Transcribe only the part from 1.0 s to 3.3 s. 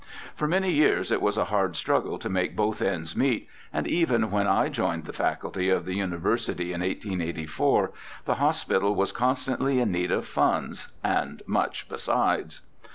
it was a hard struggle to make both ends